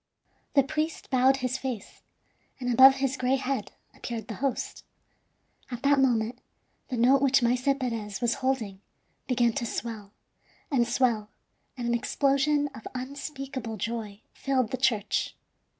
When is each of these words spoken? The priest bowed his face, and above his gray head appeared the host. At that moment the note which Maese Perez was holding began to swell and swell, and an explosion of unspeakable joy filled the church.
The 0.55 0.63
priest 0.63 1.11
bowed 1.11 1.37
his 1.45 1.59
face, 1.59 2.01
and 2.59 2.73
above 2.73 2.95
his 2.95 3.15
gray 3.17 3.35
head 3.35 3.73
appeared 3.93 4.29
the 4.29 4.33
host. 4.41 4.83
At 5.69 5.83
that 5.83 5.99
moment 5.99 6.39
the 6.87 6.97
note 6.97 7.21
which 7.21 7.43
Maese 7.43 7.61
Perez 7.79 8.19
was 8.19 8.33
holding 8.41 8.81
began 9.27 9.53
to 9.53 9.63
swell 9.67 10.11
and 10.71 10.87
swell, 10.87 11.29
and 11.77 11.87
an 11.87 11.93
explosion 11.93 12.67
of 12.73 12.87
unspeakable 12.95 13.77
joy 13.77 14.23
filled 14.33 14.71
the 14.71 14.77
church. 14.77 15.35